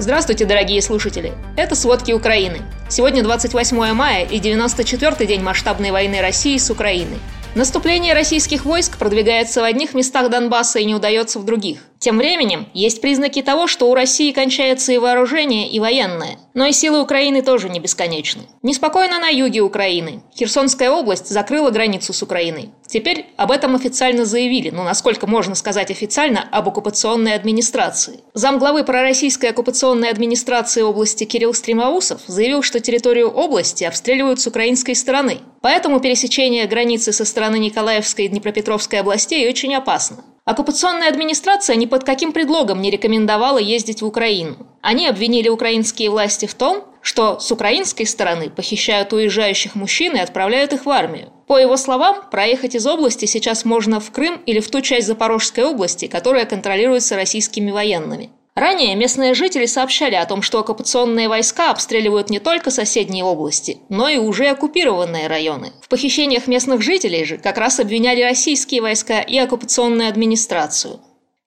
Здравствуйте, 0.00 0.46
дорогие 0.46 0.80
слушатели! 0.80 1.34
Это 1.58 1.74
«Сводки 1.74 2.12
Украины». 2.12 2.62
Сегодня 2.88 3.22
28 3.22 3.92
мая 3.92 4.24
и 4.24 4.40
94-й 4.40 5.26
день 5.26 5.42
масштабной 5.42 5.90
войны 5.90 6.22
России 6.22 6.56
с 6.56 6.70
Украиной. 6.70 7.18
Наступление 7.54 8.14
российских 8.14 8.64
войск 8.64 8.96
продвигается 8.96 9.60
в 9.60 9.64
одних 9.64 9.92
местах 9.92 10.30
Донбасса 10.30 10.78
и 10.78 10.86
не 10.86 10.94
удается 10.94 11.38
в 11.38 11.44
других. 11.44 11.80
Тем 11.98 12.16
временем, 12.16 12.66
есть 12.72 13.02
признаки 13.02 13.42
того, 13.42 13.66
что 13.66 13.90
у 13.90 13.94
России 13.94 14.32
кончается 14.32 14.90
и 14.92 14.96
вооружение, 14.96 15.68
и 15.68 15.78
военное. 15.80 16.38
Но 16.54 16.66
и 16.66 16.72
силы 16.72 17.00
Украины 17.00 17.42
тоже 17.42 17.68
не 17.68 17.80
бесконечны. 17.80 18.42
Неспокойно 18.62 19.18
на 19.18 19.28
юге 19.28 19.60
Украины. 19.60 20.22
Херсонская 20.36 20.90
область 20.90 21.28
закрыла 21.28 21.70
границу 21.70 22.12
с 22.12 22.22
Украиной. 22.22 22.70
Теперь 22.86 23.26
об 23.36 23.52
этом 23.52 23.76
официально 23.76 24.24
заявили, 24.24 24.70
ну 24.70 24.82
насколько 24.82 25.28
можно 25.28 25.54
сказать 25.54 25.90
официально, 25.92 26.48
об 26.50 26.68
оккупационной 26.68 27.34
администрации. 27.34 28.20
Замглавы 28.34 28.82
пророссийской 28.82 29.50
оккупационной 29.50 30.10
администрации 30.10 30.82
области 30.82 31.24
Кирилл 31.24 31.54
Стремоусов 31.54 32.22
заявил, 32.26 32.62
что 32.62 32.80
территорию 32.80 33.30
области 33.30 33.84
обстреливают 33.84 34.40
с 34.40 34.46
украинской 34.48 34.94
стороны. 34.94 35.38
Поэтому 35.62 36.00
пересечение 36.00 36.66
границы 36.66 37.12
со 37.12 37.24
стороны 37.24 37.58
Николаевской 37.58 38.24
и 38.24 38.28
Днепропетровской 38.28 38.98
областей 38.98 39.48
очень 39.48 39.74
опасно. 39.74 40.24
Оккупационная 40.44 41.08
администрация 41.08 41.76
ни 41.76 41.86
под 41.86 42.02
каким 42.02 42.32
предлогом 42.32 42.80
не 42.80 42.90
рекомендовала 42.90 43.58
ездить 43.58 44.02
в 44.02 44.06
Украину. 44.06 44.56
Они 44.82 45.06
обвинили 45.06 45.48
украинские 45.48 46.10
власти 46.10 46.46
в 46.46 46.54
том, 46.54 46.84
что 47.02 47.38
с 47.38 47.50
украинской 47.50 48.04
стороны 48.04 48.50
похищают 48.50 49.12
уезжающих 49.12 49.74
мужчин 49.74 50.16
и 50.16 50.20
отправляют 50.20 50.72
их 50.72 50.86
в 50.86 50.90
армию. 50.90 51.32
По 51.46 51.58
его 51.58 51.76
словам, 51.76 52.30
проехать 52.30 52.74
из 52.74 52.86
области 52.86 53.24
сейчас 53.24 53.64
можно 53.64 54.00
в 54.00 54.10
Крым 54.10 54.40
или 54.46 54.60
в 54.60 54.70
ту 54.70 54.80
часть 54.80 55.06
Запорожской 55.06 55.64
области, 55.64 56.06
которая 56.06 56.44
контролируется 56.44 57.16
российскими 57.16 57.70
военными. 57.70 58.30
Ранее 58.54 58.94
местные 58.96 59.32
жители 59.34 59.64
сообщали 59.66 60.16
о 60.16 60.26
том, 60.26 60.42
что 60.42 60.58
оккупационные 60.58 61.28
войска 61.28 61.70
обстреливают 61.70 62.30
не 62.30 62.40
только 62.40 62.70
соседние 62.70 63.24
области, 63.24 63.78
но 63.88 64.08
и 64.08 64.18
уже 64.18 64.48
оккупированные 64.48 65.28
районы. 65.28 65.72
В 65.80 65.88
похищениях 65.88 66.46
местных 66.46 66.82
жителей 66.82 67.24
же 67.24 67.38
как 67.38 67.58
раз 67.58 67.80
обвиняли 67.80 68.22
российские 68.22 68.82
войска 68.82 69.20
и 69.20 69.38
оккупационную 69.38 70.08
администрацию. 70.08 71.00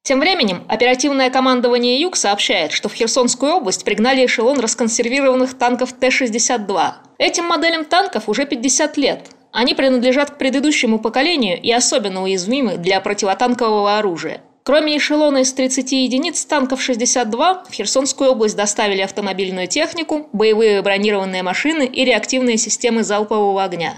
Тем 0.05 0.19
временем 0.19 0.65
оперативное 0.67 1.29
командование 1.29 1.97
«Юг» 2.01 2.17
сообщает, 2.17 2.73
что 2.73 2.89
в 2.89 2.93
Херсонскую 2.93 3.53
область 3.53 3.85
пригнали 3.85 4.25
эшелон 4.25 4.59
расконсервированных 4.59 5.57
танков 5.57 5.93
Т-62. 5.93 6.91
Этим 7.17 7.45
моделям 7.45 7.85
танков 7.85 8.27
уже 8.27 8.45
50 8.45 8.97
лет. 8.97 9.29
Они 9.53 9.73
принадлежат 9.73 10.31
к 10.31 10.37
предыдущему 10.37 10.99
поколению 10.99 11.57
и 11.57 11.71
особенно 11.71 12.21
уязвимы 12.21 12.75
для 12.75 12.99
противотанкового 12.99 13.97
оружия. 13.97 14.41
Кроме 14.63 14.97
эшелона 14.97 15.37
из 15.37 15.53
30 15.53 15.93
единиц 15.93 16.43
танков 16.43 16.81
62, 16.81 17.63
в 17.69 17.73
Херсонскую 17.73 18.31
область 18.31 18.57
доставили 18.57 18.99
автомобильную 18.99 19.67
технику, 19.67 20.27
боевые 20.33 20.81
бронированные 20.81 21.43
машины 21.43 21.85
и 21.85 22.03
реактивные 22.03 22.57
системы 22.57 23.03
залпового 23.03 23.63
огня. 23.63 23.93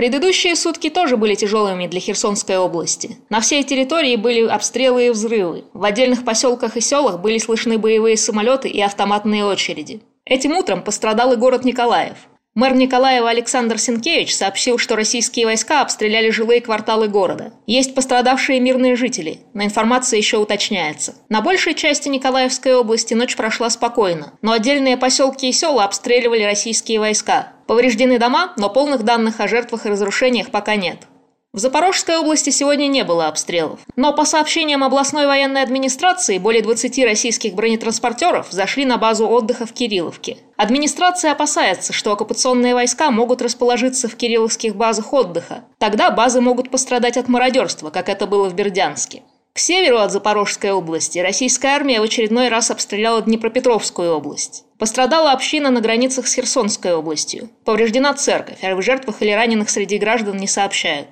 Предыдущие 0.00 0.56
сутки 0.56 0.88
тоже 0.88 1.18
были 1.18 1.34
тяжелыми 1.34 1.86
для 1.86 2.00
Херсонской 2.00 2.56
области. 2.56 3.18
На 3.28 3.42
всей 3.42 3.62
территории 3.64 4.16
были 4.16 4.46
обстрелы 4.46 5.08
и 5.08 5.10
взрывы. 5.10 5.64
В 5.74 5.84
отдельных 5.84 6.24
поселках 6.24 6.78
и 6.78 6.80
селах 6.80 7.20
были 7.20 7.36
слышны 7.36 7.76
боевые 7.76 8.16
самолеты 8.16 8.70
и 8.70 8.80
автоматные 8.80 9.44
очереди. 9.44 10.00
Этим 10.24 10.56
утром 10.56 10.82
пострадал 10.82 11.34
и 11.34 11.36
город 11.36 11.66
Николаев. 11.66 12.16
Мэр 12.56 12.74
Николаева 12.74 13.30
Александр 13.30 13.78
Сенкевич 13.78 14.34
сообщил, 14.34 14.76
что 14.76 14.96
российские 14.96 15.46
войска 15.46 15.82
обстреляли 15.82 16.30
жилые 16.30 16.60
кварталы 16.60 17.06
города. 17.06 17.52
Есть 17.68 17.94
пострадавшие 17.94 18.58
мирные 18.58 18.96
жители, 18.96 19.38
но 19.54 19.62
информация 19.62 20.18
еще 20.18 20.38
уточняется. 20.38 21.14
На 21.28 21.42
большей 21.42 21.74
части 21.74 22.08
Николаевской 22.08 22.74
области 22.74 23.14
ночь 23.14 23.36
прошла 23.36 23.70
спокойно, 23.70 24.32
но 24.42 24.50
отдельные 24.50 24.96
поселки 24.96 25.48
и 25.48 25.52
села 25.52 25.84
обстреливали 25.84 26.42
российские 26.42 26.98
войска. 26.98 27.52
Повреждены 27.68 28.18
дома, 28.18 28.52
но 28.56 28.68
полных 28.68 29.04
данных 29.04 29.38
о 29.38 29.46
жертвах 29.46 29.86
и 29.86 29.90
разрушениях 29.90 30.50
пока 30.50 30.74
нет. 30.74 31.06
В 31.52 31.58
Запорожской 31.58 32.16
области 32.16 32.50
сегодня 32.50 32.86
не 32.86 33.02
было 33.02 33.26
обстрелов. 33.26 33.80
Но 33.96 34.12
по 34.12 34.24
сообщениям 34.24 34.84
областной 34.84 35.26
военной 35.26 35.62
администрации, 35.62 36.38
более 36.38 36.62
20 36.62 37.04
российских 37.04 37.54
бронетранспортеров 37.54 38.46
зашли 38.52 38.84
на 38.84 38.98
базу 38.98 39.26
отдыха 39.26 39.66
в 39.66 39.72
Кирилловке. 39.72 40.38
Администрация 40.56 41.32
опасается, 41.32 41.92
что 41.92 42.12
оккупационные 42.12 42.74
войска 42.74 43.10
могут 43.10 43.42
расположиться 43.42 44.06
в 44.06 44.14
кирилловских 44.14 44.76
базах 44.76 45.12
отдыха. 45.12 45.64
Тогда 45.78 46.12
базы 46.12 46.40
могут 46.40 46.70
пострадать 46.70 47.16
от 47.16 47.28
мародерства, 47.28 47.90
как 47.90 48.08
это 48.08 48.28
было 48.28 48.48
в 48.48 48.54
Бердянске. 48.54 49.24
К 49.52 49.58
северу 49.58 49.98
от 49.98 50.12
Запорожской 50.12 50.70
области 50.70 51.18
российская 51.18 51.74
армия 51.74 52.00
в 52.00 52.04
очередной 52.04 52.48
раз 52.48 52.70
обстреляла 52.70 53.22
Днепропетровскую 53.22 54.14
область. 54.14 54.64
Пострадала 54.78 55.32
община 55.32 55.70
на 55.70 55.80
границах 55.80 56.28
с 56.28 56.34
Херсонской 56.34 56.94
областью. 56.94 57.50
Повреждена 57.64 58.14
церковь, 58.14 58.62
а 58.62 58.76
в 58.76 58.82
жертвах 58.82 59.20
или 59.20 59.32
раненых 59.32 59.68
среди 59.68 59.98
граждан 59.98 60.36
не 60.36 60.46
сообщают. 60.46 61.08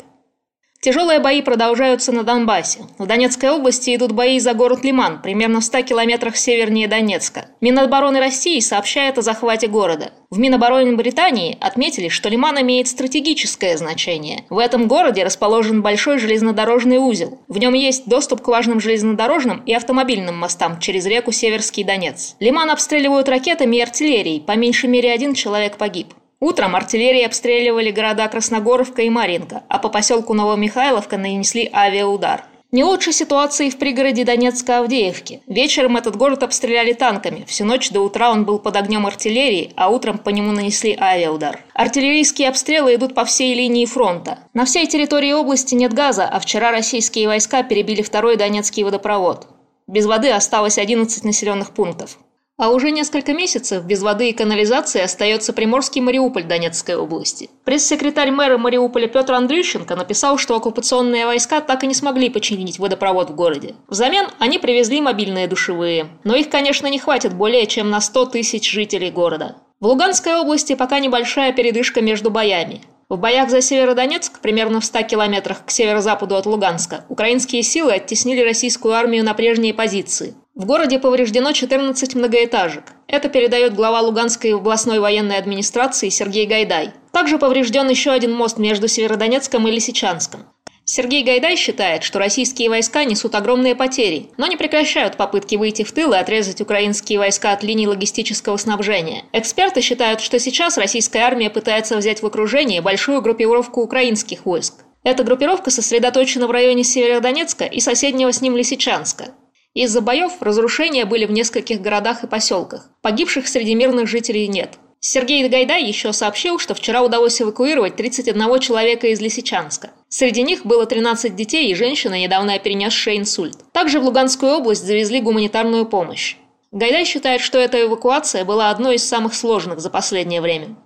Тяжелые 0.80 1.18
бои 1.18 1.42
продолжаются 1.42 2.12
на 2.12 2.22
Донбассе. 2.22 2.82
В 2.98 3.06
Донецкой 3.06 3.50
области 3.50 3.96
идут 3.96 4.12
бои 4.12 4.38
за 4.38 4.54
город 4.54 4.84
Лиман, 4.84 5.20
примерно 5.20 5.60
в 5.60 5.64
100 5.64 5.82
километрах 5.82 6.36
севернее 6.36 6.86
Донецка. 6.86 7.46
Минобороны 7.60 8.20
России 8.20 8.60
сообщает 8.60 9.18
о 9.18 9.22
захвате 9.22 9.66
города. 9.66 10.12
В 10.30 10.38
Минобороны 10.38 10.94
Британии 10.94 11.58
отметили, 11.60 12.08
что 12.08 12.28
Лиман 12.28 12.60
имеет 12.60 12.86
стратегическое 12.86 13.76
значение. 13.76 14.44
В 14.50 14.58
этом 14.58 14.86
городе 14.86 15.24
расположен 15.24 15.82
большой 15.82 16.20
железнодорожный 16.20 16.98
узел. 16.98 17.40
В 17.48 17.58
нем 17.58 17.74
есть 17.74 18.06
доступ 18.06 18.42
к 18.42 18.48
важным 18.48 18.78
железнодорожным 18.78 19.64
и 19.66 19.74
автомобильным 19.74 20.38
мостам 20.38 20.78
через 20.78 21.06
реку 21.06 21.32
Северский 21.32 21.82
Донец. 21.82 22.36
Лиман 22.38 22.70
обстреливают 22.70 23.28
ракетами 23.28 23.78
и 23.78 23.80
артиллерией, 23.80 24.40
по 24.40 24.52
меньшей 24.52 24.88
мере 24.88 25.10
один 25.10 25.34
человек 25.34 25.76
погиб. 25.76 26.14
Утром 26.40 26.76
артиллерии 26.76 27.24
обстреливали 27.24 27.90
города 27.90 28.28
Красногоровка 28.28 29.02
и 29.02 29.10
Маринка, 29.10 29.64
а 29.68 29.78
по 29.80 29.88
поселку 29.88 30.34
Новомихайловка 30.34 31.16
нанесли 31.16 31.68
авиаудар. 31.72 32.44
Не 32.70 32.84
лучше 32.84 33.12
ситуации 33.12 33.70
в 33.70 33.78
пригороде 33.78 34.24
Донецка 34.24 34.78
Авдеевки. 34.78 35.42
Вечером 35.46 35.96
этот 35.96 36.16
город 36.16 36.42
обстреляли 36.42 36.92
танками. 36.92 37.44
Всю 37.48 37.64
ночь 37.64 37.90
до 37.90 38.02
утра 38.02 38.30
он 38.30 38.44
был 38.44 38.58
под 38.58 38.76
огнем 38.76 39.06
артиллерии, 39.06 39.72
а 39.74 39.88
утром 39.88 40.18
по 40.18 40.28
нему 40.28 40.52
нанесли 40.52 40.94
авиаудар. 41.00 41.64
Артиллерийские 41.72 42.50
обстрелы 42.50 42.94
идут 42.94 43.14
по 43.14 43.24
всей 43.24 43.54
линии 43.54 43.86
фронта. 43.86 44.38
На 44.52 44.66
всей 44.66 44.86
территории 44.86 45.32
области 45.32 45.74
нет 45.74 45.94
газа, 45.94 46.28
а 46.28 46.38
вчера 46.38 46.70
российские 46.70 47.26
войска 47.26 47.62
перебили 47.62 48.02
второй 48.02 48.36
Донецкий 48.36 48.84
водопровод. 48.84 49.48
Без 49.86 50.04
воды 50.04 50.30
осталось 50.30 50.76
11 50.76 51.24
населенных 51.24 51.70
пунктов. 51.70 52.18
А 52.58 52.70
уже 52.70 52.90
несколько 52.90 53.34
месяцев 53.34 53.84
без 53.84 54.02
воды 54.02 54.30
и 54.30 54.32
канализации 54.32 55.00
остается 55.00 55.52
Приморский 55.52 56.00
Мариуполь 56.00 56.42
Донецкой 56.42 56.96
области. 56.96 57.50
Пресс-секретарь 57.64 58.32
мэра 58.32 58.58
Мариуполя 58.58 59.06
Петр 59.06 59.34
Андрющенко 59.34 59.94
написал, 59.94 60.38
что 60.38 60.56
оккупационные 60.56 61.24
войска 61.24 61.60
так 61.60 61.84
и 61.84 61.86
не 61.86 61.94
смогли 61.94 62.30
починить 62.30 62.80
водопровод 62.80 63.30
в 63.30 63.36
городе. 63.36 63.76
Взамен 63.86 64.26
они 64.40 64.58
привезли 64.58 65.00
мобильные 65.00 65.46
душевые. 65.46 66.08
Но 66.24 66.34
их, 66.34 66.50
конечно, 66.50 66.88
не 66.88 66.98
хватит 66.98 67.32
более 67.32 67.64
чем 67.66 67.90
на 67.90 68.00
100 68.00 68.26
тысяч 68.26 68.68
жителей 68.68 69.12
города. 69.12 69.54
В 69.78 69.86
Луганской 69.86 70.34
области 70.34 70.74
пока 70.74 70.98
небольшая 70.98 71.52
передышка 71.52 72.00
между 72.00 72.28
боями. 72.28 72.82
В 73.08 73.16
боях 73.16 73.48
за 73.48 73.62
Северодонецк, 73.62 74.40
примерно 74.40 74.80
в 74.80 74.84
100 74.84 75.02
километрах 75.04 75.64
к 75.64 75.70
северо-западу 75.70 76.34
от 76.36 76.44
Луганска, 76.44 77.04
украинские 77.08 77.62
силы 77.62 77.92
оттеснили 77.92 78.42
российскую 78.42 78.94
армию 78.94 79.24
на 79.24 79.32
прежние 79.32 79.72
позиции. 79.72 80.34
В 80.58 80.64
городе 80.64 80.98
повреждено 80.98 81.52
14 81.52 82.16
многоэтажек. 82.16 82.82
Это 83.06 83.28
передает 83.28 83.76
глава 83.76 84.00
Луганской 84.00 84.54
областной 84.56 84.98
военной 84.98 85.38
администрации 85.38 86.08
Сергей 86.08 86.46
Гайдай. 86.46 86.90
Также 87.12 87.38
поврежден 87.38 87.88
еще 87.88 88.10
один 88.10 88.32
мост 88.32 88.58
между 88.58 88.88
Северодонецком 88.88 89.68
и 89.68 89.70
Лисичанском. 89.70 90.46
Сергей 90.84 91.22
Гайдай 91.22 91.54
считает, 91.54 92.02
что 92.02 92.18
российские 92.18 92.70
войска 92.70 93.04
несут 93.04 93.36
огромные 93.36 93.76
потери, 93.76 94.30
но 94.36 94.48
не 94.48 94.56
прекращают 94.56 95.16
попытки 95.16 95.54
выйти 95.54 95.84
в 95.84 95.92
тыл 95.92 96.12
и 96.12 96.16
отрезать 96.16 96.60
украинские 96.60 97.20
войска 97.20 97.52
от 97.52 97.62
линий 97.62 97.86
логистического 97.86 98.56
снабжения. 98.56 99.26
Эксперты 99.32 99.80
считают, 99.80 100.20
что 100.20 100.40
сейчас 100.40 100.76
российская 100.76 101.20
армия 101.20 101.50
пытается 101.50 101.96
взять 101.96 102.20
в 102.20 102.26
окружение 102.26 102.82
большую 102.82 103.22
группировку 103.22 103.80
украинских 103.80 104.44
войск. 104.44 104.74
Эта 105.04 105.22
группировка 105.22 105.70
сосредоточена 105.70 106.48
в 106.48 106.50
районе 106.50 106.82
Северодонецка 106.82 107.64
и 107.64 107.78
соседнего 107.78 108.32
с 108.32 108.40
ним 108.40 108.56
Лисичанска. 108.56 109.26
Из-за 109.74 110.00
боев 110.00 110.40
разрушения 110.40 111.04
были 111.04 111.24
в 111.24 111.30
нескольких 111.30 111.80
городах 111.80 112.24
и 112.24 112.26
поселках. 112.26 112.90
Погибших 113.02 113.46
среди 113.46 113.74
мирных 113.74 114.08
жителей 114.08 114.48
нет. 114.48 114.78
Сергей 115.00 115.46
Гайдай 115.48 115.84
еще 115.84 116.12
сообщил, 116.12 116.58
что 116.58 116.74
вчера 116.74 117.02
удалось 117.02 117.40
эвакуировать 117.40 117.94
31 117.94 118.58
человека 118.58 119.06
из 119.06 119.20
Лисичанска. 119.20 119.90
Среди 120.08 120.42
них 120.42 120.66
было 120.66 120.86
13 120.86 121.36
детей 121.36 121.70
и 121.70 121.74
женщина, 121.74 122.18
недавно 122.18 122.58
перенесшая 122.58 123.16
инсульт. 123.16 123.58
Также 123.72 124.00
в 124.00 124.04
Луганскую 124.04 124.52
область 124.54 124.84
завезли 124.84 125.20
гуманитарную 125.20 125.86
помощь. 125.86 126.36
Гайдай 126.72 127.04
считает, 127.04 127.40
что 127.40 127.58
эта 127.58 127.80
эвакуация 127.80 128.44
была 128.44 128.70
одной 128.70 128.96
из 128.96 129.08
самых 129.08 129.34
сложных 129.34 129.78
за 129.78 129.88
последнее 129.88 130.40
время. 130.40 130.76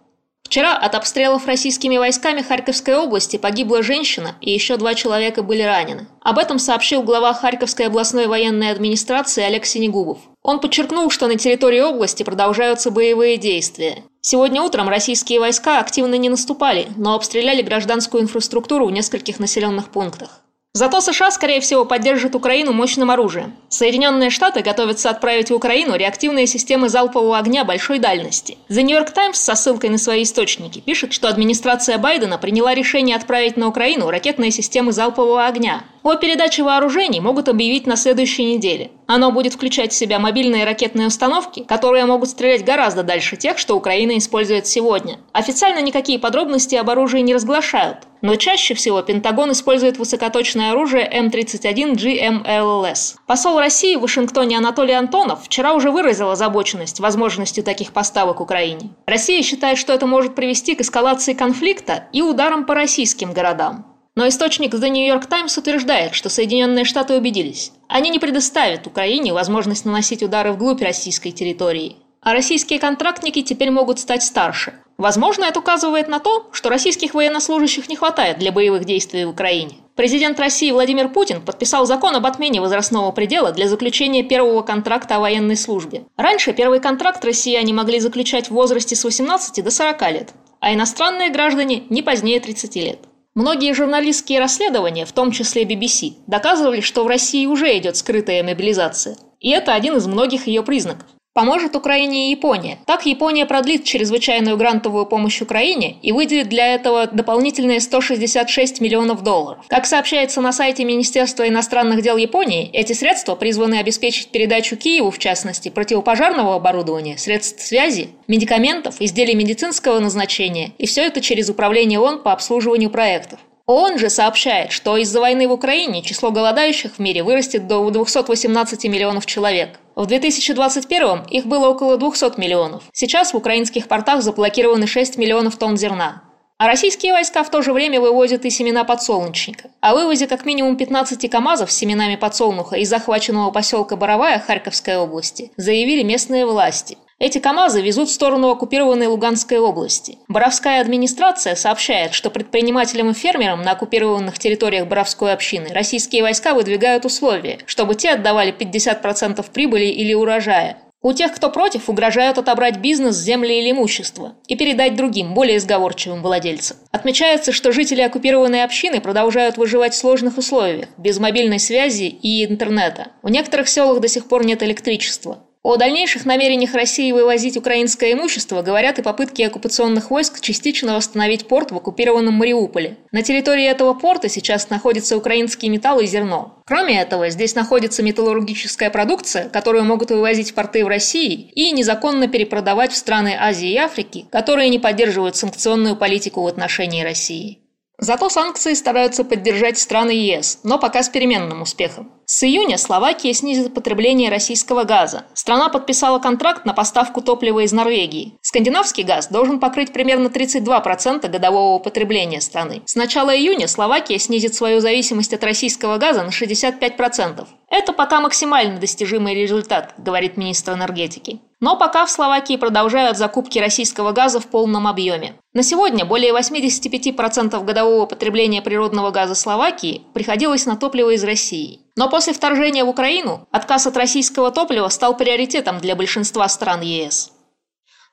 Вчера 0.44 0.76
от 0.76 0.94
обстрелов 0.94 1.46
российскими 1.46 1.96
войсками 1.96 2.42
Харьковской 2.42 2.96
области 2.96 3.38
погибла 3.38 3.82
женщина 3.82 4.36
и 4.40 4.50
еще 4.50 4.76
два 4.76 4.94
человека 4.94 5.42
были 5.42 5.62
ранены. 5.62 6.08
Об 6.20 6.38
этом 6.38 6.58
сообщил 6.58 7.02
глава 7.02 7.32
Харьковской 7.32 7.86
областной 7.86 8.26
военной 8.26 8.70
администрации 8.70 9.44
Олег 9.44 9.64
Синегубов. 9.64 10.18
Он 10.42 10.60
подчеркнул, 10.60 11.08
что 11.08 11.26
на 11.26 11.36
территории 11.36 11.80
области 11.80 12.22
продолжаются 12.22 12.90
боевые 12.90 13.38
действия. 13.38 14.04
Сегодня 14.20 14.60
утром 14.60 14.88
российские 14.88 15.40
войска 15.40 15.80
активно 15.80 16.16
не 16.16 16.28
наступали, 16.28 16.88
но 16.96 17.14
обстреляли 17.14 17.62
гражданскую 17.62 18.22
инфраструктуру 18.22 18.86
в 18.86 18.92
нескольких 18.92 19.40
населенных 19.40 19.88
пунктах. 19.88 20.41
Зато 20.74 21.02
США, 21.02 21.30
скорее 21.30 21.60
всего, 21.60 21.84
поддержат 21.84 22.34
Украину 22.34 22.72
мощным 22.72 23.10
оружием. 23.10 23.54
Соединенные 23.68 24.30
Штаты 24.30 24.62
готовятся 24.62 25.10
отправить 25.10 25.50
в 25.50 25.54
Украину 25.54 25.96
реактивные 25.96 26.46
системы 26.46 26.88
залпового 26.88 27.36
огня 27.36 27.62
большой 27.62 27.98
дальности. 27.98 28.56
The 28.70 28.82
New 28.82 28.96
York 28.96 29.10
Times 29.10 29.36
со 29.36 29.54
ссылкой 29.54 29.90
на 29.90 29.98
свои 29.98 30.22
источники 30.22 30.80
пишет, 30.80 31.12
что 31.12 31.28
администрация 31.28 31.98
Байдена 31.98 32.38
приняла 32.38 32.74
решение 32.74 33.16
отправить 33.16 33.58
на 33.58 33.68
Украину 33.68 34.08
ракетные 34.08 34.50
системы 34.50 34.92
залпового 34.92 35.44
огня. 35.44 35.84
О 36.02 36.14
передаче 36.14 36.62
вооружений 36.62 37.20
могут 37.20 37.50
объявить 37.50 37.86
на 37.86 37.96
следующей 37.96 38.44
неделе. 38.44 38.92
Оно 39.06 39.30
будет 39.30 39.52
включать 39.52 39.92
в 39.92 39.96
себя 39.96 40.18
мобильные 40.18 40.64
ракетные 40.64 41.08
установки, 41.08 41.64
которые 41.64 42.06
могут 42.06 42.30
стрелять 42.30 42.64
гораздо 42.64 43.02
дальше 43.02 43.36
тех, 43.36 43.58
что 43.58 43.76
Украина 43.76 44.16
использует 44.16 44.66
сегодня. 44.66 45.18
Официально 45.32 45.80
никакие 45.80 46.18
подробности 46.18 46.76
об 46.76 46.88
оружии 46.88 47.20
не 47.20 47.34
разглашают, 47.34 47.98
но 48.22 48.36
чаще 48.36 48.74
всего 48.74 49.02
Пентагон 49.02 49.52
использует 49.52 49.98
высокоточное 49.98 50.70
оружие 50.70 51.06
М-31 51.12 51.94
GMLS. 51.94 53.16
Посол 53.26 53.58
России 53.58 53.96
в 53.96 54.00
Вашингтоне 54.00 54.56
Анатолий 54.56 54.94
Антонов 54.94 55.44
вчера 55.44 55.74
уже 55.74 55.90
выразил 55.90 56.30
озабоченность 56.30 57.00
возможностью 57.00 57.62
таких 57.62 57.92
поставок 57.92 58.40
Украине. 58.40 58.90
Россия 59.06 59.42
считает, 59.42 59.76
что 59.76 59.92
это 59.92 60.06
может 60.06 60.34
привести 60.34 60.74
к 60.74 60.80
эскалации 60.80 61.34
конфликта 61.34 62.08
и 62.12 62.22
ударам 62.22 62.64
по 62.64 62.74
российским 62.74 63.32
городам. 63.32 63.86
Но 64.14 64.28
источник 64.28 64.74
The 64.74 64.90
New 64.90 65.06
York 65.06 65.26
Times 65.26 65.56
утверждает, 65.56 66.14
что 66.14 66.28
Соединенные 66.28 66.84
Штаты 66.84 67.14
убедились. 67.14 67.72
Они 67.88 68.10
не 68.10 68.18
предоставят 68.18 68.86
Украине 68.86 69.32
возможность 69.32 69.84
наносить 69.84 70.22
удары 70.22 70.52
вглубь 70.52 70.82
российской 70.82 71.30
территории. 71.30 71.96
А 72.20 72.34
российские 72.34 72.78
контрактники 72.78 73.42
теперь 73.42 73.70
могут 73.70 73.98
стать 73.98 74.22
старше. 74.22 74.74
Возможно, 74.98 75.44
это 75.44 75.60
указывает 75.60 76.08
на 76.08 76.18
то, 76.18 76.48
что 76.52 76.68
российских 76.68 77.14
военнослужащих 77.14 77.88
не 77.88 77.96
хватает 77.96 78.38
для 78.38 78.52
боевых 78.52 78.84
действий 78.84 79.24
в 79.24 79.30
Украине. 79.30 79.76
Президент 79.96 80.38
России 80.40 80.70
Владимир 80.70 81.08
Путин 81.08 81.42
подписал 81.42 81.86
закон 81.86 82.16
об 82.16 82.26
отмене 82.26 82.60
возрастного 82.60 83.12
предела 83.12 83.52
для 83.52 83.68
заключения 83.68 84.22
первого 84.22 84.62
контракта 84.62 85.16
о 85.16 85.20
военной 85.20 85.56
службе. 85.56 86.04
Раньше 86.16 86.52
первый 86.52 86.80
контракт 86.80 87.24
россияне 87.24 87.72
могли 87.74 88.00
заключать 88.00 88.48
в 88.48 88.52
возрасте 88.52 88.96
с 88.96 89.04
18 89.04 89.62
до 89.62 89.70
40 89.70 90.12
лет, 90.12 90.30
а 90.60 90.72
иностранные 90.72 91.30
граждане 91.30 91.84
не 91.90 92.02
позднее 92.02 92.40
30 92.40 92.76
лет. 92.76 92.98
Многие 93.34 93.72
журналистские 93.72 94.40
расследования, 94.40 95.06
в 95.06 95.12
том 95.12 95.32
числе 95.32 95.64
BBC, 95.64 96.16
доказывали, 96.26 96.80
что 96.80 97.02
в 97.02 97.06
России 97.06 97.46
уже 97.46 97.76
идет 97.78 97.96
скрытая 97.96 98.42
мобилизация. 98.42 99.16
И 99.40 99.50
это 99.50 99.74
один 99.74 99.96
из 99.96 100.06
многих 100.06 100.46
ее 100.46 100.62
признаков. 100.62 101.06
Поможет 101.34 101.74
Украине 101.76 102.28
и 102.28 102.30
Япония. 102.32 102.78
Так 102.84 103.06
Япония 103.06 103.46
продлит 103.46 103.84
чрезвычайную 103.84 104.58
грантовую 104.58 105.06
помощь 105.06 105.40
Украине 105.40 105.96
и 106.02 106.12
выделит 106.12 106.50
для 106.50 106.74
этого 106.74 107.06
дополнительные 107.06 107.80
166 107.80 108.82
миллионов 108.82 109.22
долларов. 109.22 109.64
Как 109.68 109.86
сообщается 109.86 110.42
на 110.42 110.52
сайте 110.52 110.84
Министерства 110.84 111.48
иностранных 111.48 112.02
дел 112.02 112.18
Японии, 112.18 112.68
эти 112.74 112.92
средства 112.92 113.34
призваны 113.34 113.76
обеспечить 113.76 114.28
передачу 114.28 114.76
Киеву, 114.76 115.10
в 115.10 115.18
частности, 115.18 115.70
противопожарного 115.70 116.54
оборудования, 116.54 117.16
средств 117.16 117.64
связи, 117.64 118.10
медикаментов, 118.28 118.96
изделий 119.00 119.34
медицинского 119.34 120.00
назначения, 120.00 120.72
и 120.76 120.86
все 120.86 121.00
это 121.00 121.22
через 121.22 121.48
Управление 121.48 121.98
ООН 121.98 122.22
по 122.24 122.34
обслуживанию 122.34 122.90
проектов. 122.90 123.40
ООН 123.66 123.98
же 123.98 124.10
сообщает, 124.10 124.72
что 124.72 124.96
из-за 124.96 125.20
войны 125.20 125.46
в 125.46 125.52
Украине 125.52 126.02
число 126.02 126.30
голодающих 126.30 126.96
в 126.96 126.98
мире 126.98 127.22
вырастет 127.22 127.68
до 127.68 127.88
218 127.90 128.84
миллионов 128.84 129.26
человек. 129.26 129.78
В 129.94 130.06
2021 130.06 131.24
их 131.30 131.46
было 131.46 131.68
около 131.68 131.96
200 131.96 132.40
миллионов. 132.40 132.82
Сейчас 132.92 133.32
в 133.32 133.36
украинских 133.36 133.86
портах 133.88 134.22
заблокированы 134.22 134.86
6 134.86 135.16
миллионов 135.16 135.56
тонн 135.56 135.76
зерна. 135.76 136.22
А 136.58 136.66
российские 136.68 137.12
войска 137.12 137.42
в 137.42 137.50
то 137.50 137.60
же 137.60 137.72
время 137.72 138.00
вывозят 138.00 138.44
и 138.44 138.50
семена 138.50 138.84
подсолнечника. 138.84 139.70
О 139.80 139.94
вывозе 139.94 140.28
как 140.28 140.44
минимум 140.44 140.76
15 140.76 141.28
КАМАЗов 141.28 141.72
с 141.72 141.76
семенами 141.76 142.14
подсолнуха 142.14 142.76
из 142.76 142.88
захваченного 142.88 143.50
поселка 143.50 143.96
Боровая 143.96 144.38
Харьковской 144.38 144.96
области 144.96 145.50
заявили 145.56 146.04
местные 146.04 146.46
власти. 146.46 146.98
Эти 147.22 147.38
КАМАЗы 147.38 147.82
везут 147.82 148.08
в 148.08 148.12
сторону 148.12 148.50
оккупированной 148.50 149.06
Луганской 149.06 149.60
области. 149.60 150.18
Боровская 150.26 150.80
администрация 150.80 151.54
сообщает, 151.54 152.14
что 152.14 152.30
предпринимателям 152.30 153.10
и 153.10 153.14
фермерам 153.14 153.62
на 153.62 153.70
оккупированных 153.70 154.40
территориях 154.40 154.88
Боровской 154.88 155.32
общины 155.32 155.68
российские 155.72 156.24
войска 156.24 156.52
выдвигают 156.52 157.04
условия, 157.04 157.60
чтобы 157.64 157.94
те 157.94 158.14
отдавали 158.14 158.52
50% 158.52 159.46
прибыли 159.52 159.84
или 159.84 160.14
урожая. 160.14 160.78
У 161.00 161.12
тех, 161.12 161.32
кто 161.32 161.48
против, 161.48 161.88
угрожают 161.88 162.38
отобрать 162.38 162.78
бизнес, 162.78 163.14
земли 163.18 163.56
или 163.56 163.70
имущество 163.70 164.34
и 164.48 164.56
передать 164.56 164.96
другим, 164.96 165.32
более 165.32 165.60
сговорчивым 165.60 166.22
владельцам. 166.22 166.76
Отмечается, 166.90 167.52
что 167.52 167.70
жители 167.70 168.00
оккупированной 168.00 168.64
общины 168.64 169.00
продолжают 169.00 169.58
выживать 169.58 169.94
в 169.94 169.98
сложных 169.98 170.38
условиях, 170.38 170.88
без 170.98 171.20
мобильной 171.20 171.60
связи 171.60 172.06
и 172.06 172.44
интернета. 172.44 173.12
В 173.22 173.30
некоторых 173.30 173.68
селах 173.68 174.00
до 174.00 174.08
сих 174.08 174.26
пор 174.26 174.44
нет 174.44 174.64
электричества. 174.64 175.38
О 175.64 175.76
дальнейших 175.76 176.24
намерениях 176.24 176.74
России 176.74 177.12
вывозить 177.12 177.56
украинское 177.56 178.14
имущество 178.14 178.62
говорят 178.62 178.98
и 178.98 179.02
попытки 179.02 179.42
оккупационных 179.42 180.10
войск 180.10 180.40
частично 180.40 180.96
восстановить 180.96 181.46
порт 181.46 181.70
в 181.70 181.76
оккупированном 181.76 182.34
Мариуполе. 182.34 182.98
На 183.12 183.22
территории 183.22 183.66
этого 183.66 183.94
порта 183.94 184.28
сейчас 184.28 184.70
находится 184.70 185.16
украинский 185.16 185.68
металл 185.68 186.00
и 186.00 186.06
зерно. 186.06 186.60
Кроме 186.66 187.00
этого, 187.00 187.30
здесь 187.30 187.54
находится 187.54 188.02
металлургическая 188.02 188.90
продукция, 188.90 189.48
которую 189.50 189.84
могут 189.84 190.10
вывозить 190.10 190.50
в 190.50 190.54
порты 190.54 190.84
в 190.84 190.88
России 190.88 191.52
и 191.54 191.70
незаконно 191.70 192.26
перепродавать 192.26 192.90
в 192.90 192.96
страны 192.96 193.36
Азии 193.38 193.70
и 193.70 193.76
Африки, 193.76 194.26
которые 194.32 194.68
не 194.68 194.80
поддерживают 194.80 195.36
санкционную 195.36 195.94
политику 195.94 196.42
в 196.42 196.48
отношении 196.48 197.04
России. 197.04 197.60
Зато 197.98 198.28
санкции 198.30 198.74
стараются 198.74 199.22
поддержать 199.22 199.78
страны 199.78 200.10
ЕС, 200.10 200.58
но 200.64 200.80
пока 200.80 201.04
с 201.04 201.08
переменным 201.08 201.62
успехом. 201.62 202.10
С 202.24 202.44
июня 202.44 202.78
Словакия 202.78 203.34
снизит 203.34 203.74
потребление 203.74 204.30
российского 204.30 204.84
газа. 204.84 205.24
Страна 205.34 205.68
подписала 205.68 206.18
контракт 206.18 206.64
на 206.64 206.72
поставку 206.72 207.20
топлива 207.20 207.60
из 207.60 207.72
Норвегии. 207.72 208.38
Скандинавский 208.42 209.02
газ 209.02 209.28
должен 209.28 209.58
покрыть 209.58 209.92
примерно 209.92 210.28
32% 210.28 211.28
годового 211.28 211.78
потребления 211.78 212.40
страны. 212.40 212.82
С 212.86 212.94
начала 212.94 213.36
июня 213.36 213.68
Словакия 213.68 214.18
снизит 214.18 214.54
свою 214.54 214.80
зависимость 214.80 215.34
от 215.34 215.44
российского 215.44 215.98
газа 215.98 216.22
на 216.22 216.30
65%. 216.30 217.46
Это 217.68 217.92
пока 217.92 218.20
максимально 218.20 218.78
достижимый 218.78 219.34
результат, 219.34 219.94
говорит 219.98 220.36
министр 220.36 220.72
энергетики. 220.72 221.40
Но 221.60 221.76
пока 221.76 222.06
в 222.06 222.10
Словакии 222.10 222.56
продолжают 222.56 223.16
закупки 223.16 223.58
российского 223.60 224.10
газа 224.10 224.40
в 224.40 224.48
полном 224.48 224.88
объеме. 224.88 225.36
На 225.54 225.62
сегодня 225.62 226.04
более 226.04 226.32
85% 226.32 227.64
годового 227.64 228.06
потребления 228.06 228.62
природного 228.62 229.12
газа 229.12 229.36
Словакии 229.36 230.02
приходилось 230.12 230.66
на 230.66 230.76
топливо 230.76 231.10
из 231.10 231.22
России. 231.22 231.81
Но 231.96 232.08
после 232.08 232.32
вторжения 232.32 232.84
в 232.84 232.88
Украину 232.88 233.46
отказ 233.50 233.86
от 233.86 233.96
российского 233.96 234.50
топлива 234.50 234.88
стал 234.88 235.16
приоритетом 235.16 235.78
для 235.78 235.94
большинства 235.94 236.48
стран 236.48 236.80
ЕС. 236.80 237.31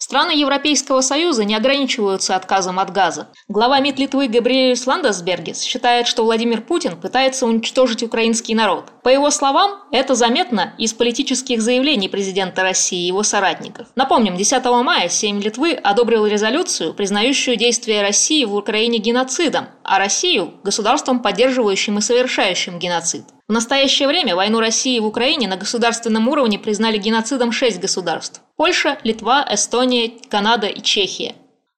Страны 0.10 0.32
Европейского 0.32 1.02
Союза 1.02 1.44
не 1.44 1.54
ограничиваются 1.54 2.36
отказом 2.36 2.80
от 2.80 2.92
газа. 2.92 3.28
Глава 3.48 3.80
МИД 3.80 4.00
Литвы 4.00 4.28
Габриэль 4.28 4.76
Ландесбергес 4.84 5.62
считает, 5.62 6.08
что 6.08 6.24
Владимир 6.24 6.62
Путин 6.62 7.00
пытается 7.00 7.46
уничтожить 7.46 8.02
украинский 8.02 8.56
народ. 8.56 8.86
По 9.04 9.10
его 9.10 9.30
словам, 9.30 9.84
это 9.92 10.16
заметно 10.16 10.74
из 10.80 10.94
политических 10.94 11.62
заявлений 11.62 12.10
президента 12.10 12.64
России 12.64 13.04
и 13.04 13.06
его 13.06 13.22
соратников. 13.22 13.90
Напомним, 13.94 14.36
10 14.36 14.66
мая 14.84 15.10
Сейм 15.10 15.42
Литвы 15.42 15.74
одобрил 15.74 16.26
резолюцию, 16.26 16.96
признающую 16.96 17.56
действия 17.56 18.02
России 18.02 18.46
в 18.46 18.56
Украине 18.56 18.98
геноцидом, 18.98 19.68
а 19.84 20.00
Россию– 20.00 20.56
государством, 20.64 21.20
поддерживающим 21.20 22.00
и 22.00 22.02
совершающим 22.02 22.80
геноцид. 22.80 23.26
В 23.48 23.52
настоящее 23.52 24.08
время 24.08 24.36
войну 24.36 24.60
России 24.60 24.98
в 24.98 25.06
Украине 25.06 25.48
на 25.48 25.56
государственном 25.56 26.28
уровне 26.28 26.58
признали 26.58 26.98
геноцидом 26.98 27.52
шесть 27.52 27.80
государств– 27.80 28.42
Польша, 28.60 28.98
Литва, 29.06 29.48
Эстония, 29.50 30.12
Канада 30.30 30.68
и 30.68 30.82
Чехия. 30.82 31.34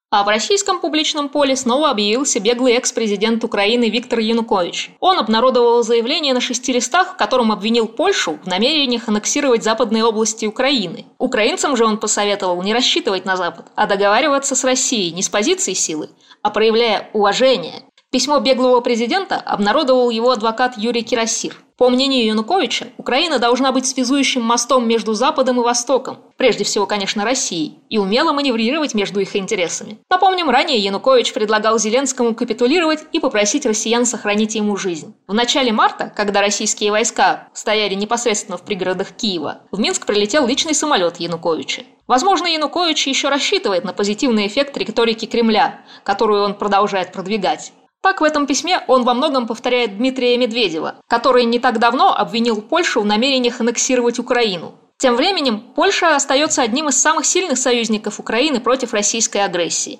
А 0.09 0.23
в 0.23 0.27
российском 0.27 0.79
публичном 0.79 1.29
поле 1.29 1.55
снова 1.55 1.91
объявился 1.91 2.39
беглый 2.39 2.73
экс-президент 2.73 3.43
Украины 3.43 3.87
Виктор 3.87 4.17
Янукович. 4.17 4.89
Он 4.99 5.19
обнародовал 5.19 5.83
заявление 5.83 6.33
на 6.33 6.41
шести 6.41 6.73
листах, 6.73 7.13
в 7.13 7.17
котором 7.17 7.51
обвинил 7.51 7.87
Польшу 7.87 8.39
в 8.43 8.47
намерениях 8.47 9.07
аннексировать 9.07 9.63
западные 9.63 10.03
области 10.03 10.47
Украины. 10.47 11.05
Украинцам 11.19 11.77
же 11.77 11.85
он 11.85 11.99
посоветовал 11.99 12.63
не 12.63 12.73
рассчитывать 12.73 13.25
на 13.25 13.37
Запад, 13.37 13.67
а 13.75 13.85
договариваться 13.85 14.55
с 14.55 14.63
Россией 14.63 15.11
не 15.11 15.21
с 15.21 15.29
позиции 15.29 15.73
силы, 15.73 16.09
а 16.41 16.49
проявляя 16.49 17.11
уважение. 17.13 17.83
Письмо 18.11 18.39
беглого 18.39 18.81
президента 18.81 19.35
обнародовал 19.35 20.09
его 20.09 20.31
адвокат 20.31 20.79
Юрий 20.79 21.03
Кирасир. 21.03 21.55
По 21.81 21.89
мнению 21.89 22.27
Януковича, 22.27 22.89
Украина 22.99 23.39
должна 23.39 23.71
быть 23.71 23.87
связующим 23.87 24.43
мостом 24.43 24.87
между 24.87 25.15
Западом 25.15 25.59
и 25.59 25.63
Востоком, 25.63 26.19
прежде 26.37 26.63
всего, 26.63 26.85
конечно, 26.85 27.23
Россией, 27.23 27.79
и 27.89 27.97
умело 27.97 28.33
маневрировать 28.33 28.93
между 28.93 29.19
их 29.19 29.35
интересами. 29.35 29.97
Напомним, 30.07 30.51
ранее 30.51 30.77
Янукович 30.77 31.33
предлагал 31.33 31.79
Зеленскому 31.79 32.35
капитулировать 32.35 32.99
и 33.13 33.19
попросить 33.19 33.65
россиян 33.65 34.05
сохранить 34.05 34.53
ему 34.53 34.77
жизнь. 34.77 35.15
В 35.25 35.33
начале 35.33 35.71
марта, 35.71 36.13
когда 36.15 36.41
российские 36.41 36.91
войска 36.91 37.47
стояли 37.55 37.95
непосредственно 37.95 38.59
в 38.59 38.61
пригородах 38.61 39.13
Киева, 39.13 39.61
в 39.71 39.79
Минск 39.79 40.05
прилетел 40.05 40.45
личный 40.45 40.75
самолет 40.75 41.19
Януковича. 41.19 41.81
Возможно, 42.05 42.45
Янукович 42.45 43.07
еще 43.07 43.29
рассчитывает 43.29 43.85
на 43.85 43.93
позитивный 43.93 44.45
эффект 44.45 44.77
риторики 44.77 45.25
Кремля, 45.25 45.81
которую 46.03 46.43
он 46.43 46.53
продолжает 46.53 47.11
продвигать. 47.11 47.73
Так 48.01 48.19
в 48.19 48.23
этом 48.23 48.47
письме 48.47 48.81
он 48.87 49.03
во 49.03 49.13
многом 49.13 49.45
повторяет 49.45 49.97
Дмитрия 49.97 50.35
Медведева, 50.37 50.95
который 51.07 51.45
не 51.45 51.59
так 51.59 51.77
давно 51.77 52.15
обвинил 52.15 52.61
Польшу 52.61 53.01
в 53.01 53.05
намерениях 53.05 53.61
аннексировать 53.61 54.17
Украину. 54.17 54.73
Тем 54.97 55.15
временем 55.15 55.59
Польша 55.75 56.15
остается 56.15 56.63
одним 56.63 56.89
из 56.89 56.99
самых 56.99 57.25
сильных 57.25 57.57
союзников 57.57 58.19
Украины 58.19 58.59
против 58.59 58.93
российской 58.93 59.39
агрессии. 59.39 59.99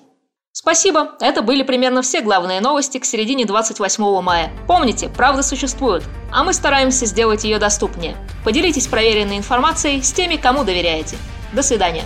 Спасибо, 0.52 1.16
это 1.20 1.42
были 1.42 1.62
примерно 1.62 2.02
все 2.02 2.20
главные 2.20 2.60
новости 2.60 2.98
к 2.98 3.04
середине 3.04 3.46
28 3.46 4.20
мая. 4.20 4.52
Помните, 4.68 5.08
правда 5.08 5.42
существует, 5.42 6.04
а 6.30 6.44
мы 6.44 6.52
стараемся 6.52 7.06
сделать 7.06 7.44
ее 7.44 7.58
доступнее. 7.58 8.16
Поделитесь 8.44 8.86
проверенной 8.86 9.38
информацией 9.38 10.02
с 10.02 10.12
теми, 10.12 10.36
кому 10.36 10.64
доверяете. 10.64 11.16
До 11.52 11.62
свидания. 11.62 12.04